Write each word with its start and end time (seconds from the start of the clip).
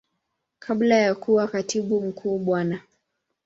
Kabla 0.59 0.95
ya 0.95 1.15
kuwa 1.15 1.47
Katibu 1.47 2.01
Mkuu 2.01 2.39
Bwana. 2.39 2.79